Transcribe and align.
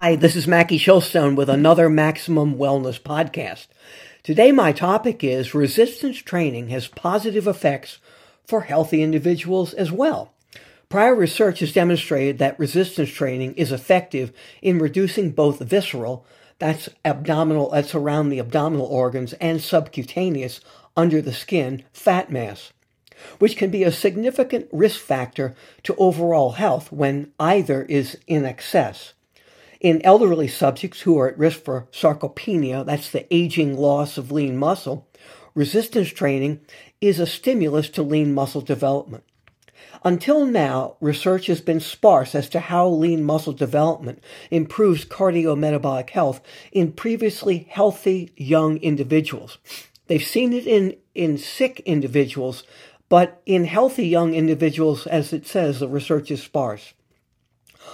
Hi, 0.00 0.14
this 0.14 0.36
is 0.36 0.46
Mackie 0.46 0.78
Shilstone 0.78 1.34
with 1.34 1.50
another 1.50 1.90
Maximum 1.90 2.54
Wellness 2.54 3.00
podcast. 3.00 3.66
Today, 4.22 4.52
my 4.52 4.70
topic 4.70 5.24
is 5.24 5.54
resistance 5.54 6.18
training 6.18 6.68
has 6.68 6.86
positive 6.86 7.48
effects 7.48 7.98
for 8.46 8.60
healthy 8.60 9.02
individuals 9.02 9.74
as 9.74 9.90
well. 9.90 10.32
Prior 10.88 11.16
research 11.16 11.58
has 11.58 11.72
demonstrated 11.72 12.38
that 12.38 12.56
resistance 12.60 13.10
training 13.10 13.54
is 13.54 13.72
effective 13.72 14.30
in 14.62 14.78
reducing 14.78 15.32
both 15.32 15.58
visceral, 15.58 16.24
that's 16.60 16.88
abdominal, 17.04 17.70
that's 17.70 17.92
around 17.92 18.28
the 18.28 18.38
abdominal 18.38 18.86
organs, 18.86 19.32
and 19.40 19.60
subcutaneous, 19.60 20.60
under 20.96 21.20
the 21.20 21.32
skin, 21.32 21.82
fat 21.92 22.30
mass, 22.30 22.72
which 23.40 23.56
can 23.56 23.68
be 23.68 23.82
a 23.82 23.90
significant 23.90 24.68
risk 24.70 25.00
factor 25.00 25.56
to 25.82 25.96
overall 25.96 26.52
health 26.52 26.92
when 26.92 27.32
either 27.40 27.82
is 27.82 28.16
in 28.28 28.44
excess. 28.44 29.14
In 29.80 30.02
elderly 30.02 30.48
subjects 30.48 31.02
who 31.02 31.16
are 31.20 31.28
at 31.28 31.38
risk 31.38 31.60
for 31.60 31.86
sarcopenia, 31.92 32.84
that's 32.84 33.10
the 33.10 33.32
aging 33.32 33.76
loss 33.76 34.18
of 34.18 34.32
lean 34.32 34.56
muscle, 34.56 35.06
resistance 35.54 36.08
training 36.08 36.60
is 37.00 37.20
a 37.20 37.26
stimulus 37.26 37.88
to 37.90 38.02
lean 38.02 38.34
muscle 38.34 38.60
development. 38.60 39.22
Until 40.04 40.46
now, 40.46 40.96
research 41.00 41.46
has 41.46 41.60
been 41.60 41.78
sparse 41.78 42.34
as 42.34 42.48
to 42.50 42.60
how 42.60 42.88
lean 42.88 43.22
muscle 43.22 43.52
development 43.52 44.20
improves 44.50 45.04
cardiometabolic 45.04 46.10
health 46.10 46.40
in 46.72 46.92
previously 46.92 47.68
healthy 47.70 48.32
young 48.36 48.78
individuals. 48.78 49.58
They've 50.08 50.22
seen 50.22 50.52
it 50.52 50.66
in, 50.66 50.96
in 51.14 51.38
sick 51.38 51.80
individuals, 51.86 52.64
but 53.08 53.40
in 53.46 53.64
healthy 53.64 54.08
young 54.08 54.34
individuals, 54.34 55.06
as 55.06 55.32
it 55.32 55.46
says, 55.46 55.78
the 55.78 55.88
research 55.88 56.32
is 56.32 56.42
sparse 56.42 56.94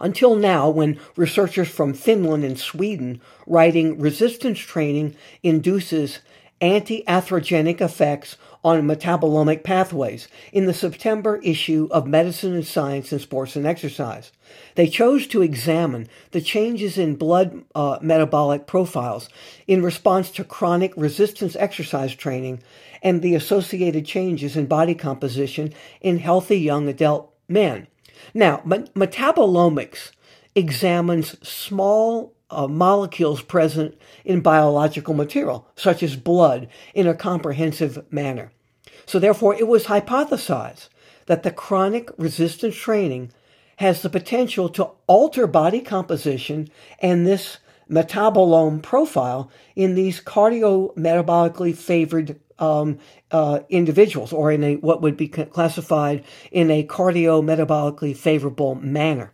until 0.00 0.36
now 0.36 0.68
when 0.68 0.98
researchers 1.16 1.68
from 1.68 1.94
Finland 1.94 2.44
and 2.44 2.58
Sweden 2.58 3.20
writing 3.46 3.98
resistance 3.98 4.58
training 4.58 5.16
induces 5.42 6.20
anti-atherogenic 6.60 7.80
effects 7.80 8.36
on 8.64 8.82
metabolomic 8.82 9.62
pathways 9.62 10.26
in 10.52 10.66
the 10.66 10.74
September 10.74 11.36
issue 11.44 11.86
of 11.90 12.06
Medicine 12.06 12.54
and 12.54 12.66
Science 12.66 13.12
in 13.12 13.18
Sports 13.18 13.54
and 13.56 13.66
Exercise. 13.66 14.32
They 14.74 14.88
chose 14.88 15.26
to 15.28 15.42
examine 15.42 16.08
the 16.32 16.40
changes 16.40 16.98
in 16.98 17.16
blood 17.16 17.62
uh, 17.74 17.98
metabolic 18.00 18.66
profiles 18.66 19.28
in 19.66 19.82
response 19.82 20.30
to 20.32 20.44
chronic 20.44 20.92
resistance 20.96 21.54
exercise 21.56 22.14
training 22.14 22.62
and 23.02 23.22
the 23.22 23.34
associated 23.34 24.06
changes 24.06 24.56
in 24.56 24.66
body 24.66 24.94
composition 24.94 25.72
in 26.00 26.18
healthy 26.18 26.58
young 26.58 26.88
adult 26.88 27.32
men. 27.48 27.86
Now, 28.34 28.58
metabolomics 28.64 30.10
examines 30.54 31.36
small 31.46 32.34
uh, 32.50 32.66
molecules 32.66 33.42
present 33.42 33.98
in 34.24 34.40
biological 34.40 35.14
material, 35.14 35.68
such 35.76 36.02
as 36.02 36.16
blood, 36.16 36.68
in 36.94 37.06
a 37.06 37.14
comprehensive 37.14 38.04
manner. 38.12 38.52
So, 39.04 39.18
therefore, 39.18 39.54
it 39.54 39.68
was 39.68 39.84
hypothesized 39.84 40.88
that 41.26 41.42
the 41.42 41.50
chronic 41.50 42.10
resistance 42.16 42.76
training 42.76 43.32
has 43.76 44.02
the 44.02 44.08
potential 44.08 44.68
to 44.70 44.90
alter 45.06 45.46
body 45.46 45.80
composition 45.80 46.68
and 47.00 47.26
this 47.26 47.58
metabolome 47.90 48.82
profile 48.82 49.50
in 49.74 49.94
these 49.94 50.20
cardiometabolically 50.20 51.76
favored 51.76 52.40
um, 52.58 52.98
uh, 53.30 53.60
individuals 53.68 54.32
or 54.32 54.50
in 54.50 54.64
a 54.64 54.76
what 54.76 55.02
would 55.02 55.16
be 55.16 55.28
classified 55.28 56.24
in 56.50 56.70
a 56.70 56.86
cardiometabolically 56.86 58.16
favorable 58.16 58.74
manner. 58.76 59.32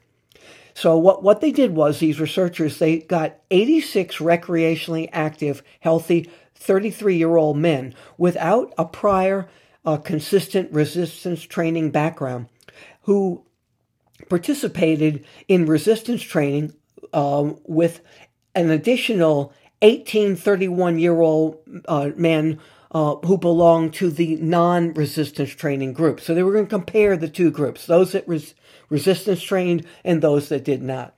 So 0.74 0.96
what, 0.96 1.22
what 1.22 1.40
they 1.40 1.52
did 1.52 1.74
was 1.74 1.98
these 1.98 2.18
researchers, 2.18 2.78
they 2.78 3.00
got 3.00 3.36
86 3.50 4.16
recreationally 4.16 5.08
active, 5.12 5.62
healthy 5.80 6.30
33 6.54 7.16
year 7.16 7.36
old 7.36 7.56
men 7.56 7.94
without 8.16 8.72
a 8.78 8.84
prior 8.84 9.48
uh, 9.84 9.96
consistent 9.96 10.72
resistance 10.72 11.42
training 11.42 11.90
background 11.90 12.46
who 13.02 13.44
participated 14.28 15.24
in 15.48 15.66
resistance 15.66 16.22
training 16.22 16.72
um, 17.12 17.58
with 17.64 18.00
an 18.54 18.70
additional 18.70 19.52
18 19.82 20.36
31 20.36 20.98
year 20.98 21.20
old 21.20 21.58
uh, 21.88 22.10
men 22.16 22.60
uh, 22.92 23.16
who 23.16 23.38
belong 23.38 23.90
to 23.90 24.10
the 24.10 24.36
non 24.36 24.92
resistance 24.94 25.50
training 25.50 25.92
group. 25.94 26.20
So 26.20 26.34
they 26.34 26.42
were 26.42 26.52
going 26.52 26.66
to 26.66 26.70
compare 26.70 27.16
the 27.16 27.28
two 27.28 27.50
groups 27.50 27.86
those 27.86 28.12
that 28.12 28.28
res- 28.28 28.54
resistance 28.88 29.42
trained 29.42 29.86
and 30.04 30.22
those 30.22 30.48
that 30.50 30.64
did 30.64 30.82
not. 30.82 31.14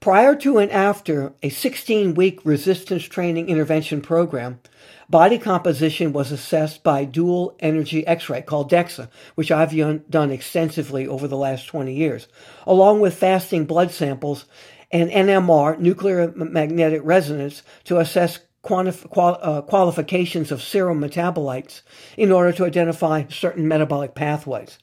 Prior 0.00 0.34
to 0.36 0.58
and 0.58 0.70
after 0.70 1.32
a 1.42 1.48
16 1.48 2.14
week 2.14 2.40
resistance 2.44 3.04
training 3.04 3.48
intervention 3.48 4.00
program, 4.00 4.60
body 5.08 5.38
composition 5.38 6.12
was 6.12 6.32
assessed 6.32 6.82
by 6.82 7.04
dual 7.04 7.56
energy 7.60 8.06
X 8.06 8.28
ray 8.28 8.42
called 8.42 8.70
DEXA, 8.70 9.08
which 9.34 9.50
I've 9.50 10.10
done 10.10 10.30
extensively 10.30 11.06
over 11.06 11.28
the 11.28 11.36
last 11.36 11.66
20 11.66 11.92
years, 11.94 12.28
along 12.66 13.00
with 13.00 13.14
fasting 13.14 13.64
blood 13.64 13.90
samples 13.90 14.44
and 14.90 15.10
NMR, 15.10 15.78
nuclear 15.78 16.32
magnetic 16.36 17.00
resonance, 17.02 17.62
to 17.84 17.98
assess 17.98 18.40
quantif- 18.62 19.08
qual- 19.10 19.38
uh, 19.42 19.62
qualifications 19.62 20.52
of 20.52 20.62
serum 20.62 21.00
metabolites 21.00 21.82
in 22.16 22.30
order 22.30 22.52
to 22.52 22.64
identify 22.64 23.24
certain 23.28 23.66
metabolic 23.66 24.14
pathways. 24.14 24.78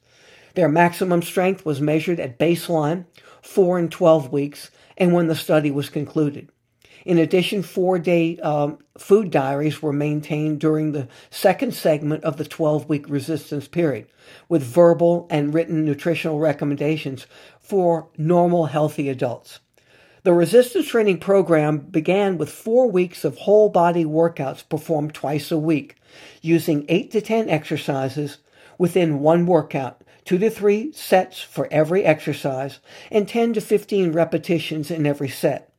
Their 0.55 0.69
maximum 0.69 1.21
strength 1.21 1.65
was 1.65 1.79
measured 1.79 2.19
at 2.19 2.39
baseline, 2.39 3.05
4 3.41 3.79
and 3.79 3.91
12 3.91 4.31
weeks, 4.31 4.71
and 4.97 5.13
when 5.13 5.27
the 5.27 5.35
study 5.35 5.71
was 5.71 5.89
concluded. 5.89 6.49
In 7.05 7.17
addition, 7.17 7.63
four 7.63 7.97
day 7.97 8.37
um, 8.39 8.77
food 8.97 9.31
diaries 9.31 9.81
were 9.81 9.93
maintained 9.93 10.59
during 10.59 10.91
the 10.91 11.07
second 11.29 11.73
segment 11.73 12.23
of 12.23 12.37
the 12.37 12.45
12 12.45 12.89
week 12.89 13.09
resistance 13.09 13.67
period, 13.67 14.07
with 14.49 14.61
verbal 14.61 15.25
and 15.29 15.53
written 15.53 15.85
nutritional 15.85 16.39
recommendations 16.39 17.25
for 17.59 18.09
normal, 18.17 18.65
healthy 18.65 19.07
adults. 19.07 19.59
The 20.23 20.33
resistance 20.33 20.87
training 20.87 21.19
program 21.19 21.77
began 21.77 22.37
with 22.37 22.49
four 22.51 22.91
weeks 22.91 23.23
of 23.23 23.37
whole 23.37 23.69
body 23.69 24.03
workouts 24.03 24.67
performed 24.67 25.13
twice 25.13 25.49
a 25.49 25.57
week, 25.57 25.95
using 26.41 26.85
eight 26.89 27.09
to 27.11 27.21
10 27.21 27.49
exercises 27.49 28.39
within 28.77 29.21
one 29.21 29.45
workout, 29.45 30.03
two 30.25 30.37
to 30.39 30.49
three 30.49 30.91
sets 30.91 31.41
for 31.41 31.69
every 31.71 32.03
exercise, 32.03 32.79
and 33.09 33.29
10 33.29 33.53
to 33.53 33.61
15 33.61 34.11
repetitions 34.11 34.91
in 34.91 35.05
every 35.05 35.29
set. 35.29 35.71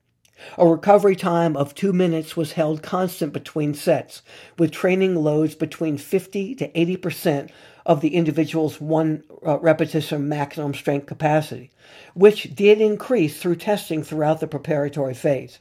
A 0.57 0.67
recovery 0.67 1.17
time 1.17 1.55
of 1.55 1.75
two 1.75 1.93
minutes 1.93 2.35
was 2.35 2.53
held 2.53 2.83
constant 2.83 3.35
between 3.35 3.75
sets, 3.75 4.23
with 4.59 4.71
training 4.73 5.17
loads 5.17 5.55
between 5.55 5.99
50 5.99 6.55
to 6.55 6.81
80 6.81 6.97
percent 6.97 7.51
of 7.91 8.01
the 8.01 8.15
individual's 8.15 8.81
one 8.81 9.25
uh, 9.45 9.59
repetition 9.59 10.29
maximum 10.29 10.73
strength 10.73 11.07
capacity, 11.07 11.73
which 12.15 12.55
did 12.55 12.81
increase 12.81 13.37
through 13.37 13.57
testing 13.57 14.05
throughout 14.05 14.39
the 14.39 14.47
preparatory 14.47 15.13
phase. 15.13 15.59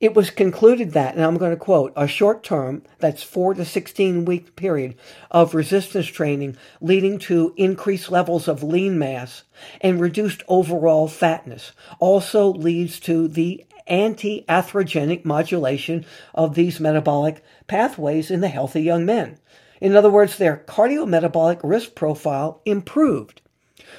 It 0.00 0.12
was 0.12 0.30
concluded 0.30 0.90
that, 0.90 1.14
and 1.14 1.24
I'm 1.24 1.38
going 1.38 1.52
to 1.52 1.56
quote, 1.56 1.92
a 1.94 2.08
short 2.08 2.42
term, 2.42 2.82
that's 2.98 3.22
4 3.22 3.54
to 3.54 3.64
16 3.64 4.24
week 4.24 4.56
period 4.56 4.96
of 5.30 5.54
resistance 5.54 6.06
training 6.06 6.56
leading 6.80 7.16
to 7.30 7.54
increased 7.56 8.10
levels 8.10 8.48
of 8.48 8.64
lean 8.64 8.98
mass 8.98 9.44
and 9.80 10.00
reduced 10.00 10.42
overall 10.48 11.06
fatness 11.06 11.70
also 12.00 12.52
leads 12.52 12.98
to 12.98 13.28
the 13.28 13.64
anti 13.86 14.44
atherogenic 14.48 15.24
modulation 15.24 16.04
of 16.34 16.56
these 16.56 16.80
metabolic 16.80 17.44
pathways 17.68 18.32
in 18.32 18.40
the 18.40 18.48
healthy 18.48 18.82
young 18.82 19.06
men. 19.06 19.38
In 19.82 19.96
other 19.96 20.10
words, 20.10 20.38
their 20.38 20.62
cardiometabolic 20.68 21.58
risk 21.64 21.96
profile 21.96 22.60
improved. 22.64 23.40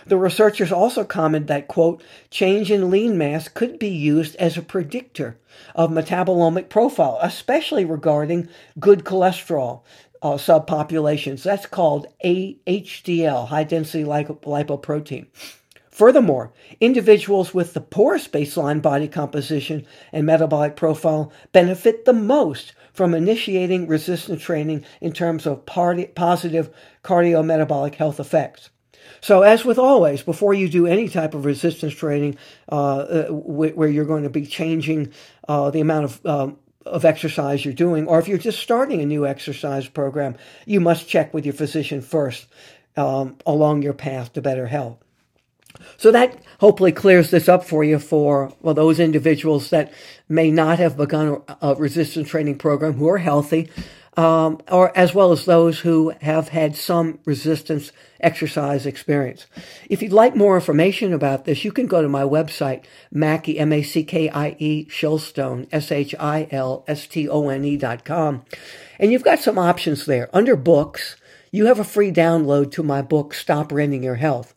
The 0.07 0.15
researchers 0.15 0.71
also 0.71 1.03
commented 1.03 1.49
that, 1.49 1.67
quote, 1.67 2.01
change 2.29 2.71
in 2.71 2.89
lean 2.89 3.17
mass 3.17 3.49
could 3.49 3.79
be 3.79 3.89
used 3.89 4.37
as 4.37 4.55
a 4.55 4.61
predictor 4.61 5.37
of 5.75 5.91
metabolomic 5.91 6.69
profile, 6.69 7.19
especially 7.21 7.83
regarding 7.83 8.47
good 8.79 9.03
cholesterol 9.03 9.81
uh, 10.21 10.35
subpopulations. 10.35 11.43
That's 11.43 11.65
called 11.65 12.07
HDL, 12.23 13.49
high 13.49 13.65
density 13.65 14.05
lipoprotein. 14.05 15.27
Furthermore, 15.93 16.51
individuals 16.81 17.53
with 17.53 17.75
the 17.75 17.79
poorest 17.79 18.31
baseline 18.31 18.81
body 18.81 19.07
composition 19.07 19.85
and 20.11 20.25
metabolic 20.25 20.75
profile 20.75 21.31
benefit 21.51 22.05
the 22.05 22.13
most 22.13 22.73
from 22.93 23.13
initiating 23.13 23.87
resistance 23.87 24.41
training 24.41 24.83
in 25.01 25.13
terms 25.13 25.45
of 25.45 25.67
positive 25.67 26.71
cardiometabolic 27.03 27.93
health 27.93 28.19
effects. 28.19 28.71
So, 29.21 29.43
as 29.43 29.63
with 29.63 29.77
always, 29.77 30.23
before 30.23 30.55
you 30.55 30.67
do 30.67 30.87
any 30.87 31.07
type 31.07 31.35
of 31.35 31.45
resistance 31.45 31.93
training 31.93 32.37
uh, 32.71 32.75
uh, 32.75 33.27
where 33.27 33.87
you're 33.87 34.05
going 34.05 34.23
to 34.23 34.31
be 34.31 34.47
changing 34.47 35.13
uh, 35.47 35.69
the 35.69 35.81
amount 35.81 36.05
of 36.05 36.25
um, 36.25 36.57
of 36.87 37.05
exercise 37.05 37.63
you're 37.63 37.73
doing, 37.73 38.07
or 38.07 38.17
if 38.17 38.27
you're 38.27 38.39
just 38.39 38.59
starting 38.59 38.99
a 38.99 39.05
new 39.05 39.27
exercise 39.27 39.87
program, 39.87 40.35
you 40.65 40.79
must 40.81 41.07
check 41.07 41.35
with 41.35 41.45
your 41.45 41.53
physician 41.53 42.01
first 42.01 42.47
um, 42.97 43.37
along 43.45 43.83
your 43.83 43.93
path 43.93 44.33
to 44.33 44.41
better 44.41 44.65
health. 44.65 45.02
So 45.97 46.11
that 46.11 46.37
hopefully 46.59 46.91
clears 46.91 47.31
this 47.31 47.47
up 47.49 47.63
for 47.63 47.83
you 47.83 47.99
for 47.99 48.53
well, 48.61 48.73
those 48.73 48.99
individuals 48.99 49.69
that 49.69 49.93
may 50.29 50.51
not 50.51 50.79
have 50.79 50.97
begun 50.97 51.41
a 51.61 51.75
resistance 51.75 52.29
training 52.29 52.57
program 52.57 52.93
who 52.93 53.07
are 53.07 53.19
healthy, 53.19 53.69
um, 54.15 54.59
or 54.71 54.95
as 54.97 55.13
well 55.13 55.31
as 55.31 55.45
those 55.45 55.79
who 55.79 56.13
have 56.21 56.49
had 56.49 56.75
some 56.75 57.19
resistance 57.25 57.91
exercise 58.19 58.85
experience. 58.85 59.47
If 59.89 60.01
you'd 60.01 60.13
like 60.13 60.35
more 60.35 60.55
information 60.55 61.13
about 61.13 61.45
this, 61.45 61.65
you 61.65 61.71
can 61.71 61.87
go 61.87 62.01
to 62.01 62.09
my 62.09 62.23
website, 62.23 62.83
Mackie, 63.11 63.57
M-A-C-K-I-E, 63.59 64.85
Shilstone, 64.85 65.67
S-H-I-L-S-T-O-N-E 65.71 66.17
dot 67.77 68.05
com. 68.05 68.45
And 68.99 69.11
you've 69.11 69.23
got 69.23 69.39
some 69.39 69.57
options 69.57 70.05
there. 70.05 70.29
Under 70.33 70.55
books, 70.55 71.15
you 71.51 71.65
have 71.65 71.79
a 71.79 71.83
free 71.83 72.11
download 72.11 72.71
to 72.73 72.83
my 72.83 73.01
book, 73.01 73.33
Stop 73.33 73.71
Renting 73.71 74.03
Your 74.03 74.15
Health. 74.15 74.53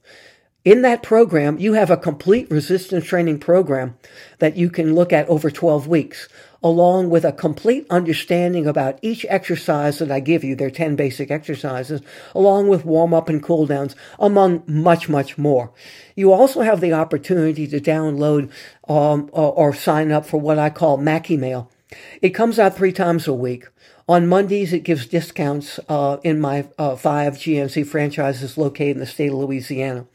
In 0.66 0.82
that 0.82 1.04
program, 1.04 1.60
you 1.60 1.74
have 1.74 1.92
a 1.92 1.96
complete 1.96 2.50
resistance 2.50 3.04
training 3.04 3.38
program 3.38 3.96
that 4.40 4.56
you 4.56 4.68
can 4.68 4.96
look 4.96 5.12
at 5.12 5.28
over 5.28 5.48
12 5.48 5.86
weeks, 5.86 6.28
along 6.60 7.08
with 7.08 7.24
a 7.24 7.30
complete 7.30 7.86
understanding 7.88 8.66
about 8.66 8.98
each 9.00 9.24
exercise 9.28 10.00
that 10.00 10.10
I 10.10 10.18
give 10.18 10.42
you. 10.42 10.56
There 10.56 10.66
are 10.66 10.72
10 10.72 10.96
basic 10.96 11.30
exercises, 11.30 12.00
along 12.34 12.66
with 12.66 12.84
warm 12.84 13.14
up 13.14 13.28
and 13.28 13.40
cool 13.40 13.66
downs, 13.66 13.94
among 14.18 14.64
much, 14.66 15.08
much 15.08 15.38
more. 15.38 15.70
You 16.16 16.32
also 16.32 16.62
have 16.62 16.80
the 16.80 16.94
opportunity 16.94 17.68
to 17.68 17.78
download 17.78 18.50
um, 18.88 19.30
or, 19.32 19.52
or 19.52 19.72
sign 19.72 20.10
up 20.10 20.26
for 20.26 20.40
what 20.40 20.58
I 20.58 20.70
call 20.70 20.96
Mackie 20.96 21.36
Mail. 21.36 21.70
It 22.20 22.30
comes 22.30 22.58
out 22.58 22.76
three 22.76 22.92
times 22.92 23.28
a 23.28 23.32
week. 23.32 23.66
On 24.08 24.26
Mondays, 24.26 24.72
it 24.72 24.82
gives 24.82 25.06
discounts 25.06 25.78
uh, 25.88 26.16
in 26.24 26.40
my 26.40 26.68
uh, 26.76 26.96
five 26.96 27.34
GNC 27.34 27.86
franchises 27.86 28.58
located 28.58 28.96
in 28.96 29.00
the 29.00 29.06
state 29.06 29.30
of 29.30 29.38
Louisiana. 29.38 30.06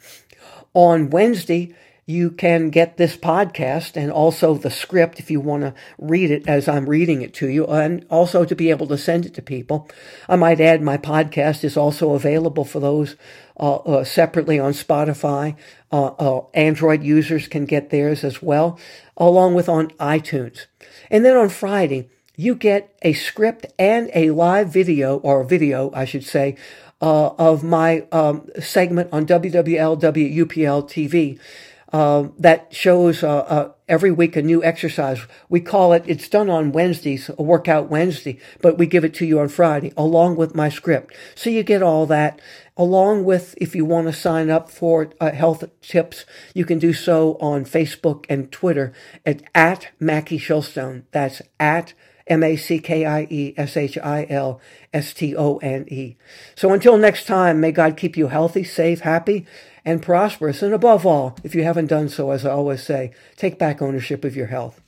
On 0.73 1.09
Wednesday, 1.09 1.75
you 2.05 2.31
can 2.31 2.69
get 2.69 2.97
this 2.97 3.15
podcast 3.15 3.95
and 3.95 4.11
also 4.11 4.55
the 4.55 4.71
script 4.71 5.19
if 5.19 5.29
you 5.29 5.39
want 5.39 5.63
to 5.63 5.73
read 5.97 6.31
it 6.31 6.47
as 6.47 6.67
I'm 6.67 6.89
reading 6.89 7.21
it 7.21 7.33
to 7.35 7.47
you, 7.47 7.65
and 7.67 8.05
also 8.09 8.45
to 8.45 8.55
be 8.55 8.69
able 8.69 8.87
to 8.87 8.97
send 8.97 9.25
it 9.25 9.33
to 9.35 9.41
people. 9.41 9.89
I 10.27 10.35
might 10.35 10.59
add 10.59 10.81
my 10.81 10.97
podcast 10.97 11.63
is 11.63 11.77
also 11.77 12.13
available 12.13 12.65
for 12.65 12.79
those 12.79 13.15
uh, 13.59 13.75
uh, 13.75 14.03
separately 14.03 14.59
on 14.59 14.73
Spotify. 14.73 15.55
Uh, 15.91 16.07
uh 16.07 16.45
Android 16.53 17.03
users 17.03 17.47
can 17.47 17.65
get 17.65 17.89
theirs 17.89 18.23
as 18.23 18.41
well, 18.41 18.79
along 19.17 19.53
with 19.53 19.69
on 19.69 19.89
iTunes. 19.91 20.65
And 21.09 21.23
then 21.25 21.37
on 21.37 21.49
Friday, 21.49 22.09
you 22.35 22.55
get 22.55 22.95
a 23.01 23.13
script 23.13 23.67
and 23.77 24.09
a 24.15 24.31
live 24.31 24.69
video, 24.69 25.17
or 25.17 25.43
video, 25.43 25.91
I 25.93 26.05
should 26.05 26.23
say, 26.23 26.55
uh, 27.01 27.29
of 27.37 27.63
my 27.63 28.05
um, 28.11 28.47
segment 28.59 29.09
on 29.11 29.25
WWL-WUPL 29.25 30.83
TV 30.83 31.39
uh, 31.93 32.29
that 32.37 32.73
shows 32.73 33.23
uh, 33.23 33.39
uh, 33.39 33.71
every 33.87 34.11
week 34.11 34.35
a 34.35 34.41
new 34.41 34.63
exercise. 34.63 35.19
We 35.49 35.59
call 35.59 35.91
it, 35.93 36.03
it's 36.07 36.29
done 36.29 36.49
on 36.49 36.71
Wednesdays, 36.71 37.29
a 37.37 37.43
workout 37.43 37.89
Wednesday, 37.89 38.39
but 38.61 38.77
we 38.77 38.85
give 38.85 39.03
it 39.03 39.13
to 39.15 39.25
you 39.25 39.39
on 39.39 39.49
Friday 39.49 39.91
along 39.97 40.37
with 40.37 40.55
my 40.55 40.69
script. 40.69 41.13
So 41.35 41.49
you 41.49 41.63
get 41.63 41.83
all 41.83 42.05
that 42.05 42.39
along 42.77 43.25
with 43.25 43.55
if 43.57 43.75
you 43.75 43.83
want 43.83 44.07
to 44.07 44.13
sign 44.13 44.49
up 44.49 44.69
for 44.69 45.11
uh, 45.19 45.31
health 45.31 45.65
tips, 45.81 46.25
you 46.53 46.63
can 46.63 46.79
do 46.79 46.93
so 46.93 47.35
on 47.41 47.65
Facebook 47.65 48.25
and 48.29 48.51
Twitter 48.51 48.93
at, 49.25 49.43
at 49.53 49.89
Mackie 49.99 50.39
Shilstone. 50.39 51.03
That's 51.11 51.41
at 51.59 51.93
M 52.27 52.43
A 52.43 52.55
C 52.55 52.79
K 52.79 53.05
I 53.05 53.27
E 53.29 53.53
S 53.57 53.77
H 53.77 53.97
I 53.97 54.25
L 54.29 54.59
S 54.93 55.13
T 55.13 55.35
O 55.35 55.57
N 55.57 55.85
E. 55.87 56.15
So 56.55 56.73
until 56.73 56.97
next 56.97 57.25
time, 57.25 57.59
may 57.59 57.71
God 57.71 57.97
keep 57.97 58.17
you 58.17 58.27
healthy, 58.27 58.63
safe, 58.63 59.01
happy, 59.01 59.45
and 59.85 60.01
prosperous. 60.01 60.61
And 60.61 60.73
above 60.73 61.05
all, 61.05 61.37
if 61.43 61.55
you 61.55 61.63
haven't 61.63 61.87
done 61.87 62.09
so, 62.09 62.31
as 62.31 62.45
I 62.45 62.51
always 62.51 62.83
say, 62.83 63.11
take 63.35 63.57
back 63.57 63.81
ownership 63.81 64.25
of 64.25 64.35
your 64.35 64.47
health. 64.47 64.80